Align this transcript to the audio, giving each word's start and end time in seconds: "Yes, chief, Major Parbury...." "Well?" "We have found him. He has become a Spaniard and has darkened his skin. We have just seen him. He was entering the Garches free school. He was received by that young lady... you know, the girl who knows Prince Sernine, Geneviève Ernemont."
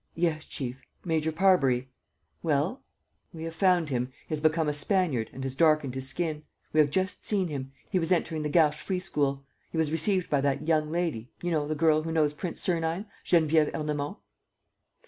"Yes, 0.15 0.47
chief, 0.47 0.81
Major 1.05 1.31
Parbury...." 1.31 1.91
"Well?" 2.41 2.81
"We 3.31 3.43
have 3.43 3.53
found 3.53 3.89
him. 3.91 4.07
He 4.21 4.29
has 4.29 4.41
become 4.41 4.67
a 4.67 4.73
Spaniard 4.73 5.29
and 5.31 5.43
has 5.43 5.53
darkened 5.53 5.93
his 5.93 6.09
skin. 6.09 6.41
We 6.73 6.79
have 6.79 6.89
just 6.89 7.23
seen 7.23 7.49
him. 7.49 7.71
He 7.91 7.99
was 7.99 8.11
entering 8.11 8.41
the 8.41 8.49
Garches 8.49 8.81
free 8.81 8.99
school. 8.99 9.43
He 9.71 9.77
was 9.77 9.91
received 9.91 10.27
by 10.27 10.41
that 10.41 10.67
young 10.67 10.89
lady... 10.91 11.29
you 11.43 11.51
know, 11.51 11.67
the 11.67 11.75
girl 11.75 12.01
who 12.01 12.11
knows 12.11 12.33
Prince 12.33 12.59
Sernine, 12.61 13.05
Geneviève 13.23 13.71
Ernemont." 13.75 14.17